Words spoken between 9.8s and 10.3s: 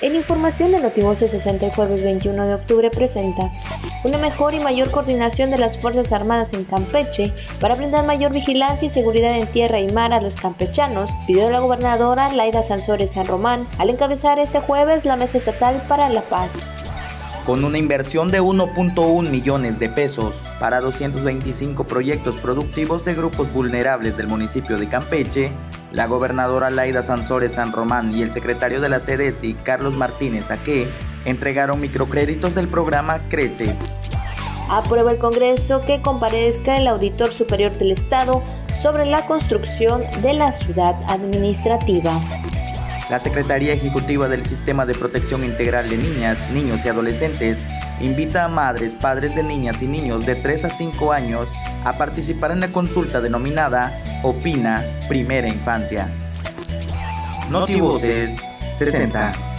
mar a